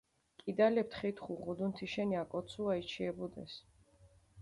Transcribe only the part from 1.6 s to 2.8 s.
თიშენ აკოცუა,